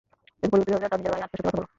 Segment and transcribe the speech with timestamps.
[0.39, 1.67] যদি পরিবর্তিত হতে চাও, তাহলে নিজের ভাইয়ের আত্মার সাথে কথা বলো।